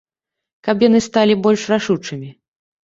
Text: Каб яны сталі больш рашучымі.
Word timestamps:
Каб 0.67 0.75
яны 0.87 1.03
сталі 1.09 1.39
больш 1.45 1.61
рашучымі. 1.77 2.29